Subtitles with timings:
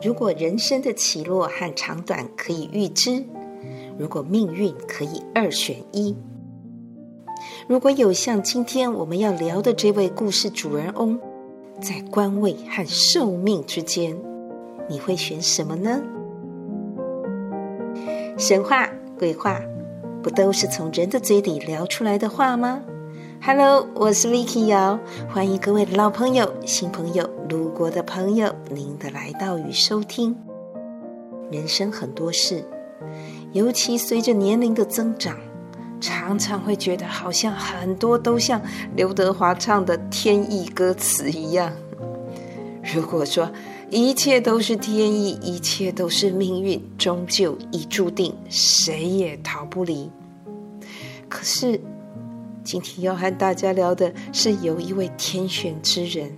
[0.00, 3.24] 如果人生的起落和长短可以预知，
[3.98, 6.16] 如果命运可以二选一，
[7.66, 11.18] 如果有像今天我们要聊的这位故事主人翁，
[11.80, 14.16] 在官位和寿命之间，
[14.88, 16.00] 你会选什么呢？
[18.38, 18.88] 神话、
[19.18, 19.60] 鬼话，
[20.22, 22.84] 不都是从人的嘴里聊出来的话吗
[23.40, 24.98] ？Hello，我是 Vicky 姚，
[25.28, 30.36] 欢迎各位老朋友、新朋友、路过的朋友，您的来到与收听。
[31.50, 32.62] 人生很多事，
[33.52, 35.36] 尤其随着年龄的增长，
[36.00, 38.60] 常常会觉得好像很多都像
[38.94, 41.72] 刘德华唱的天意歌词一样。
[42.94, 43.50] 如果说
[43.90, 50.10] 一切都是天意，一切都是命运，终究已注定，谁也逃不离。
[51.28, 51.80] 可是，
[52.68, 56.30] 今天要和大家聊的是有一位天选之人，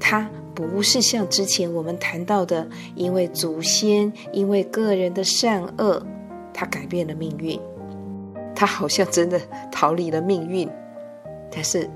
[0.00, 6.04] 他不是像之前我们谈到的，因为祖先，因为个人的善恶，
[6.52, 7.60] 他改变了命运。
[8.56, 10.68] 他好像真的逃离了命运，
[11.48, 11.88] 但是，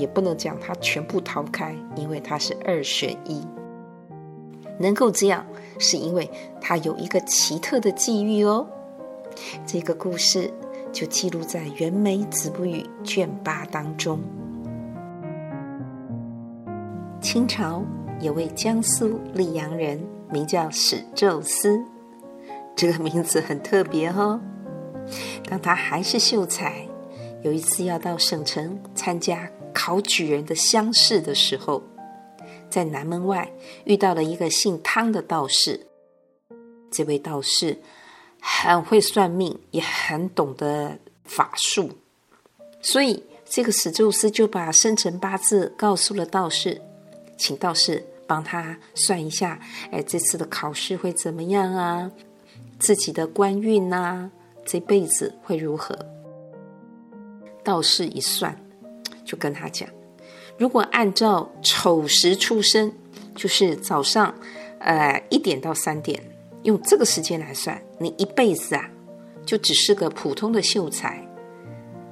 [0.00, 3.40] 也不能讲他全部逃开，因为他是二选一。
[4.80, 5.46] 能够这样，
[5.78, 6.28] 是因为
[6.60, 8.66] 他有一个奇特的际遇哦。
[9.64, 10.52] 这个故事。
[10.94, 14.20] 就记录在《袁枚子不语》卷八当中。
[17.20, 17.82] 清朝
[18.20, 21.82] 有位江苏溧阳人，名叫史宙斯，
[22.76, 24.40] 这个名字很特别哦。
[25.48, 26.86] 当他还是秀才，
[27.42, 31.82] 有一次要到省城参加考举人的乡试的时候，
[32.70, 33.50] 在南门外
[33.84, 35.88] 遇到了一个姓汤的道士。
[36.88, 37.78] 这位道士。
[38.46, 41.88] 很会算命，也很懂得法术，
[42.82, 46.78] 所以这个史宙斯就把生辰八字告诉了道士，
[47.38, 49.58] 请道士帮他算一下，
[49.90, 52.10] 哎，这次的考试会怎么样啊？
[52.78, 54.30] 自己的官运呐、
[54.66, 55.98] 这辈子会如何？
[57.64, 58.54] 道士一算，
[59.24, 59.88] 就跟他讲，
[60.58, 62.92] 如果按照丑时出生，
[63.34, 64.34] 就是早上，
[64.80, 66.22] 呃，一点到三点。
[66.64, 68.90] 用这个时间来算，你一辈子啊，
[69.46, 71.26] 就只是个普通的秀才，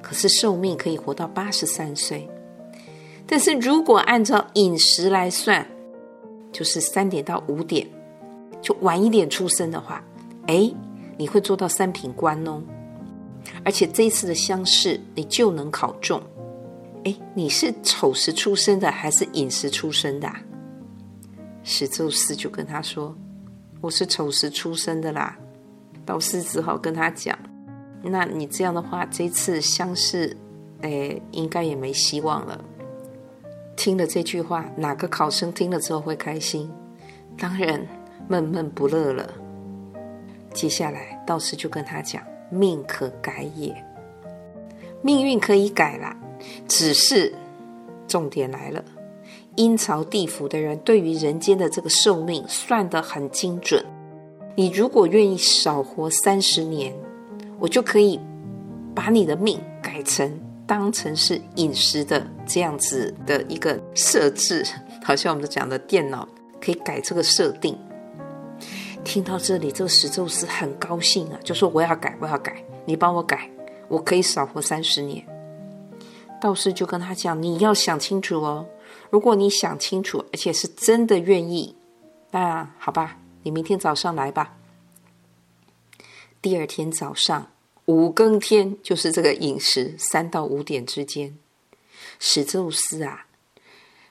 [0.01, 2.29] 可是寿命可以活到八十三岁。
[3.25, 5.65] 但是如果按照饮食来算，
[6.51, 7.87] 就是三点到五点，
[8.61, 10.03] 就晚一点出生的话，
[10.47, 10.71] 哎，
[11.17, 12.61] 你会做到三品官哦。
[13.65, 16.21] 而且这一次的乡试你就能考中。
[17.05, 20.41] 哎，你是丑时出生的还是寅时出生的啊？
[21.63, 23.15] 史宙斯就跟他说。
[23.83, 25.37] 我是丑时出生的啦，
[26.05, 27.37] 道士只好跟他讲
[28.01, 30.37] ：“那你这样的话，这次相试，
[30.79, 32.63] 哎，应该也没希望了。”
[33.75, 36.71] 听了这句话，哪个考生听了之后会开心？
[37.37, 37.85] 当然
[38.29, 39.29] 闷闷不乐了。
[40.53, 43.75] 接下来，道士就跟他讲：“命可改也，
[45.01, 46.15] 命运可以改啦，
[46.69, 47.35] 只是
[48.07, 48.81] 重点来了。”
[49.55, 53.83] 阴曹地府的人对于人间的这个寿命算得很精准。
[54.55, 56.93] 你如果愿意少活三十年，
[57.59, 58.19] 我就可以
[58.95, 64.65] 把你的命改成当成是饮食的这样子的一个设置，
[65.03, 66.27] 好像我们讲的电脑
[66.61, 67.77] 可以改这个设定。
[69.03, 73.49] 听到这里，这个石宙斯很高兴啊，就说我要改，我要改，你帮我改，
[73.87, 75.23] 我可以少活三十年。
[76.39, 78.65] 道士就跟他讲，你要想清楚哦。
[79.13, 81.75] 如果你想清楚，而且是真的愿意，
[82.31, 84.57] 那好吧，你明天早上来吧。
[86.41, 87.51] 第二天早上
[87.85, 91.37] 五更天，就是这个饮食三到五点之间，
[92.17, 93.27] 史宙斯啊，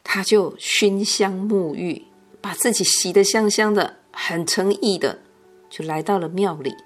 [0.04, 2.04] 他就熏香沐浴，
[2.41, 5.18] 把自己洗得香香的，很诚意的，
[5.68, 6.76] 就来到了庙里。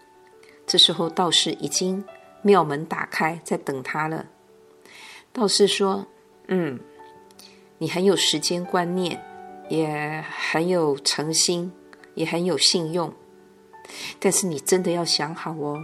[0.66, 2.02] 这时候道士已经
[2.40, 4.24] 庙门打开，在等他了。
[5.34, 6.06] 道士说
[6.48, 6.80] ：“嗯。”
[7.78, 9.22] 你很有时间观念，
[9.68, 11.72] 也很有诚心，
[12.14, 13.12] 也很有信用，
[14.18, 15.78] 但是你真的要想好哦，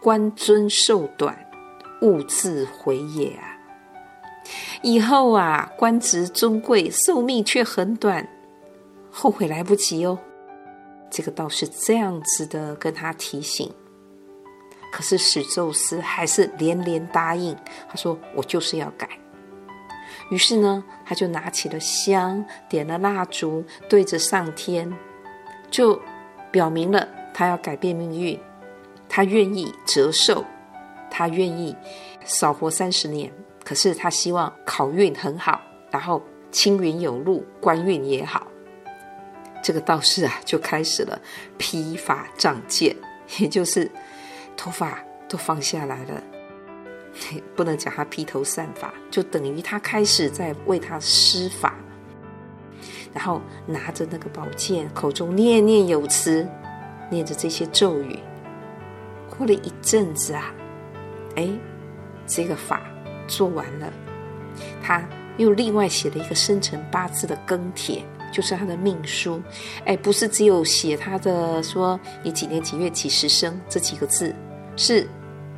[0.00, 1.36] 官尊寿短，
[2.00, 3.58] 勿自毁也啊！
[4.82, 8.26] 以后啊，官职尊贵，寿命却很短，
[9.10, 10.18] 后悔来不及哦。
[11.10, 13.72] 这个道士这样子的跟他提醒，
[14.92, 17.56] 可是史宙斯还是连连答应，
[17.88, 19.08] 他说：“我就是要改。”
[20.34, 24.92] 于是呢，他就拿起了香，点了蜡烛，对着上天，
[25.70, 26.02] 就
[26.50, 28.36] 表明了他要改变命运，
[29.08, 30.44] 他愿意折寿，
[31.08, 31.76] 他愿意
[32.24, 33.32] 少活三十年。
[33.64, 36.20] 可是他希望考运很好，然后
[36.50, 38.44] 青云有路，官运也好。
[39.62, 41.16] 这个道士啊就开始了
[41.56, 42.96] 披发仗剑，
[43.38, 43.88] 也 就是
[44.56, 44.98] 头发
[45.28, 46.20] 都放下来了，
[47.54, 51.74] 不能讲他披头散发，就等于他开始在为他施法，
[53.12, 56.46] 然后拿着那个宝剑，口中念念有词，
[57.10, 58.18] 念着这些咒语。
[59.36, 60.54] 过了一阵子啊，
[61.36, 61.48] 哎，
[62.26, 62.82] 这个法
[63.26, 63.92] 做完了，
[64.82, 65.02] 他
[65.36, 68.04] 又另外写了一个生辰八字的庚帖。
[68.32, 69.40] 就是他的命书，
[69.84, 74.34] 哎，不是只有写他的说你几年几月几时生这几个字，
[74.76, 75.08] 是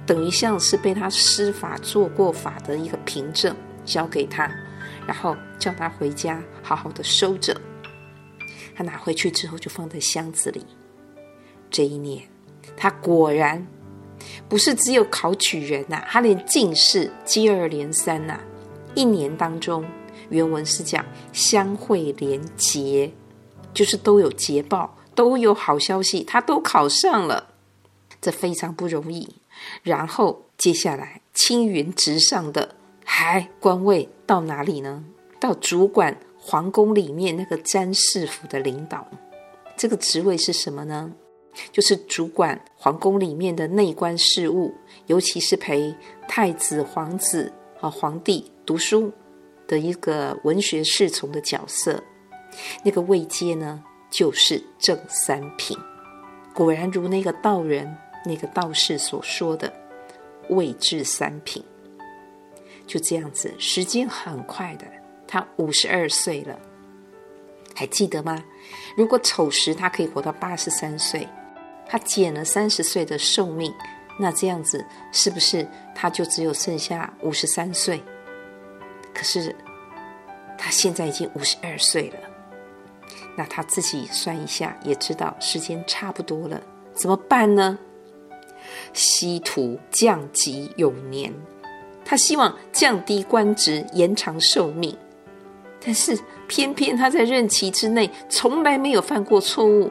[0.06, 3.54] 等于像是被他施法做过法的一个凭证
[3.84, 4.50] 交给他，
[5.06, 7.60] 然后叫他回家好好的收着。
[8.76, 10.64] 他拿回去之后就放在箱子里。
[11.70, 12.22] 这一年，
[12.76, 13.66] 他果然
[14.48, 18.38] 不是只有考取人呐、他连进士接二连三呐、
[18.94, 19.84] 一年当中。
[20.28, 23.12] 原文是讲相会连捷，
[23.72, 27.54] 就是都有捷报，都有好消息，他都考上了，
[28.20, 29.36] 这非常不容易。
[29.82, 32.74] 然后接下来青云直上的
[33.04, 35.04] 还官位到哪里呢？
[35.40, 39.06] 到主管皇宫里面那个詹事府的领导，
[39.76, 41.12] 这个职位是什么呢？
[41.72, 44.74] 就是主管皇宫里面的内官事务，
[45.06, 45.94] 尤其是陪
[46.26, 49.12] 太子、皇子和皇帝读书。
[49.68, 52.00] 的一个文学侍从的角色，
[52.84, 55.76] 那个位阶呢，就是正三品。
[56.54, 57.92] 果然如那个道人、
[58.26, 59.72] 那个道士所说的，
[60.50, 61.64] 位至三品。
[62.86, 64.86] 就这样子，时间很快的，
[65.26, 66.58] 他五十二岁了，
[67.74, 68.44] 还记得吗？
[68.96, 71.26] 如果丑时他可以活到八十三岁，
[71.88, 73.72] 他减了三十岁的寿命，
[74.20, 78.00] 那这样子是不是他就只有剩下五十三岁？
[79.12, 79.54] 可是
[80.56, 82.18] 他现在已经五十二岁了，
[83.36, 86.62] 那他自己算一下，也知道时间差不多了，
[86.94, 87.76] 怎么办呢？
[88.92, 91.32] 希图降级永年，
[92.04, 94.96] 他希望降低官职，延长寿命，
[95.84, 99.90] 但是偏偏他在任期之内从来没有犯过错误，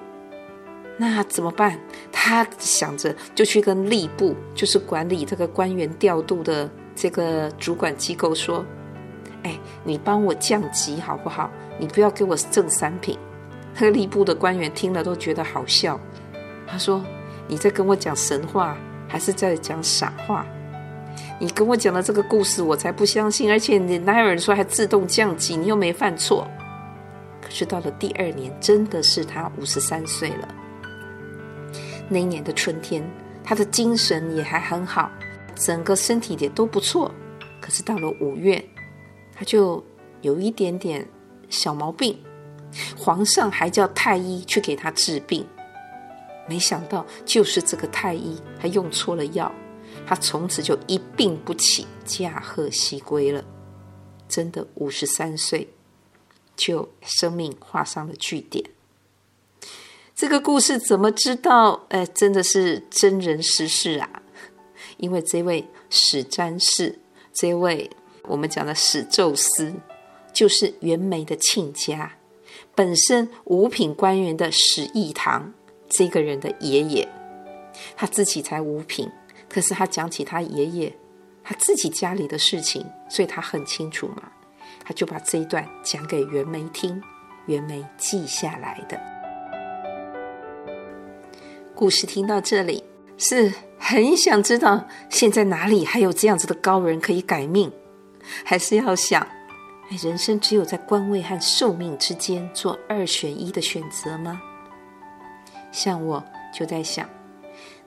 [0.98, 1.80] 那怎么办？
[2.12, 8.66] 他想着就去跟吏部，就是管理这个官员调度的这个主管机构说。
[9.44, 11.52] 哎，你帮我降级好不好？
[11.78, 13.16] 你不要给我正三品。
[13.78, 16.00] 那个吏部的官员听了都觉得好笑。
[16.66, 17.06] 他说
[17.47, 18.77] ：“你在跟我讲神话，
[19.07, 20.45] 还是在讲傻话？
[21.39, 23.51] 你跟我讲的这个故事，我才不相信。
[23.51, 25.56] 而且你哪有人说还自动降级？
[25.56, 26.47] 你又没犯错。
[27.42, 30.47] 可是到了第二年，真的是他五十三岁了。
[32.09, 33.03] 那一年的春天，
[33.44, 35.12] 他的精神也还很好，
[35.56, 37.12] 整个身体也都不错。
[37.62, 38.63] 可是到了五月，
[39.33, 39.83] 他就
[40.21, 41.06] 有一点点
[41.50, 42.18] 小毛病，
[42.98, 45.45] 皇上还叫太医去给他治病，
[46.47, 49.51] 没想到就是这个太医他用错了药，
[50.06, 53.44] 他从此就一病不起，驾鹤西归了。
[54.27, 55.68] 真的五十三岁，
[56.56, 58.65] 就生命画上了句点。
[60.15, 61.86] 这个故事怎么知道？
[61.89, 64.21] 哎，真的是真人实事啊！
[64.98, 67.00] 因为这位史詹氏，
[67.33, 67.89] 这位。
[68.27, 69.71] 我们讲的史宙斯，
[70.33, 72.18] 就是袁枚的亲家，
[72.74, 75.53] 本身五品官员的史义堂
[75.98, 77.08] 这个人的爷爷，
[77.96, 79.10] 他自己才五品，
[79.48, 80.94] 可是他讲起他爷爷
[81.44, 84.24] 他自己家里的事情，所以他很清楚嘛，
[84.84, 87.02] 他就把这一段讲给袁枚听，
[87.46, 89.00] 袁枚记下来的。
[91.74, 92.84] 故事听到这里，
[93.18, 97.72] 是很想知道现在哪里还有这样子的高人可以改命。
[98.44, 99.28] 还是要想，
[100.02, 104.42] 人生只有在官位和寿命之间做二选一的选择吗？
[105.75, 107.08] 像我就在想，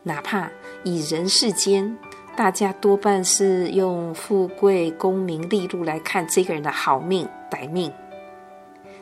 [0.02, 0.50] 哪怕
[0.84, 1.96] 以人世间，
[2.36, 7.90] 大家多半是用富贵、功名利禄来看这个人的好命歹命，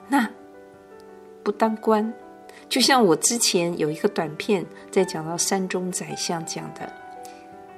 [0.07, 0.31] 那
[1.43, 2.14] 不当官，
[2.69, 6.93] 就像我之前有一个短片在讲到山中宰相讲的，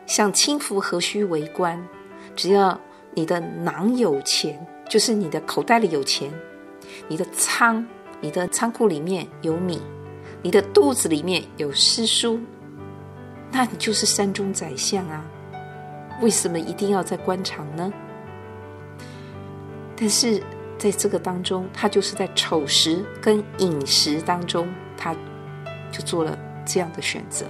[0.04, 1.82] 想轻浮何须为官，
[2.36, 2.78] 只要。
[3.14, 6.30] 你的囊有钱，就是你的口袋里有钱；
[7.08, 7.84] 你的仓，
[8.20, 9.78] 你的仓库里面有米；
[10.42, 12.40] 你的肚子里面有诗书，
[13.50, 15.24] 那你就是山中宰相啊！
[16.20, 17.92] 为什么一定要在官场呢？
[19.96, 20.42] 但是
[20.78, 25.12] 在这个当中，他就是在丑时跟寅时当中，他
[25.90, 27.46] 就做了这样的选择。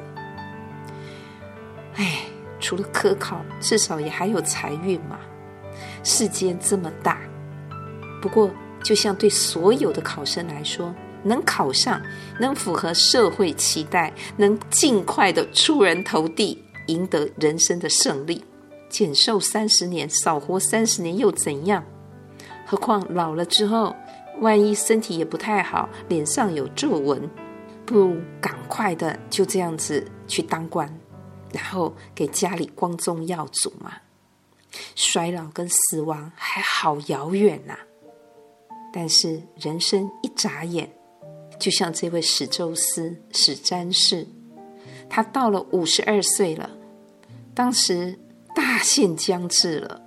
[1.97, 2.21] 哎，
[2.59, 5.18] 除了科考，至少也还有财运嘛。
[6.02, 7.21] 世间这么大，
[8.23, 8.50] 不过
[8.83, 12.01] 就像对所有的考生来说，能考上，
[12.41, 18.45] 能符合社会期待，能尽快的出人头地，赢得人生的胜利。
[18.89, 21.85] 减寿三十年，少活三十年又怎样？
[22.67, 23.95] 何况老了之后，
[24.41, 27.29] 万一身体也不太好，脸上有皱纹，
[27.85, 30.89] 不如赶快的就这样子去当官，
[31.53, 33.93] 然后给家里光宗耀祖嘛。
[34.95, 37.77] 衰老跟死亡还好遥远呐、
[38.93, 40.91] 但是人生一眨眼，
[41.59, 44.27] 就像这位史周斯史詹士，
[45.09, 46.71] 他到了五十二岁了，
[47.55, 48.19] 当时
[48.55, 50.00] 大限将至了，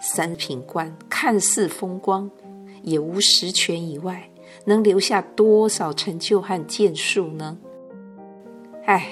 [0.00, 2.30] 三品官看似风光，
[2.82, 4.30] 也无实权以外，
[4.64, 7.58] 能留下多少成就和建树呢？
[8.86, 9.06] 唉，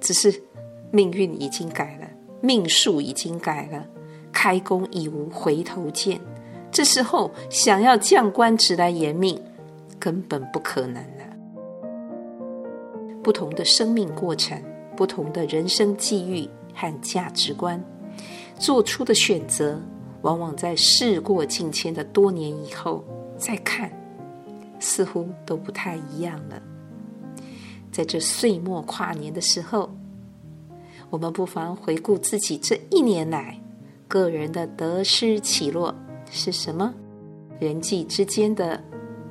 [0.00, 0.42] 只是
[0.90, 2.08] 命运已经改了，
[2.40, 3.86] 命数已经改了。
[4.32, 6.20] 开弓已无回头箭，
[6.72, 9.40] 这时候想要将官职来延命，
[9.98, 11.23] 根本不可能了。
[13.24, 14.62] 不同的生命过程，
[14.94, 17.82] 不同的人生际遇和价值观，
[18.58, 19.80] 做出的选择，
[20.20, 23.02] 往往在事过境迁的多年以后
[23.38, 23.90] 再看，
[24.78, 26.62] 似乎都不太一样了。
[27.90, 29.90] 在这岁末跨年的时候，
[31.08, 33.58] 我们不妨回顾自己这一年来。
[34.06, 35.92] 个人的得失起落
[36.30, 36.94] 是什么？
[37.58, 38.80] 人际之间的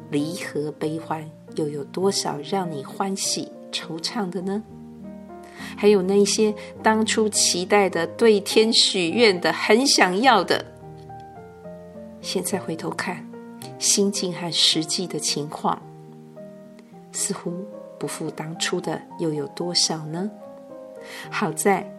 [0.09, 1.23] 离合悲欢
[1.55, 4.63] 又有多少让你欢喜惆怅的呢？
[5.75, 10.63] 还有那些当初期待的、对天许愿的、很想要的，
[12.21, 13.27] 现在回头看，
[13.79, 15.81] 心境和实际的情况，
[17.11, 17.51] 似乎
[17.97, 20.29] 不复当初的又有多少呢？
[21.29, 21.89] 好在。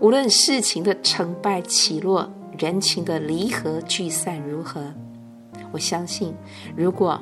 [0.00, 4.94] 无论事情的成败起落，人情的离合聚散如何，
[5.72, 6.32] 我相信，
[6.76, 7.20] 如果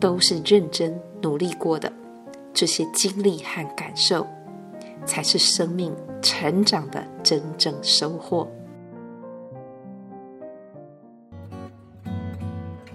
[0.00, 1.92] 都是认真努力过的，
[2.56, 4.26] 这些经历和感受，
[5.04, 8.48] 才是生命成长的真正收获。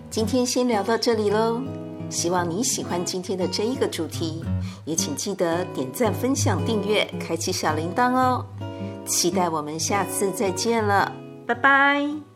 [0.09, 1.61] 今天先聊到这里喽，
[2.09, 4.43] 希望你喜欢今天的这一个主题，
[4.83, 8.43] 也请记得点赞、分享、订阅、开启小铃铛哦。
[9.05, 11.13] 期待我们下次再见了，
[11.45, 12.30] 拜拜。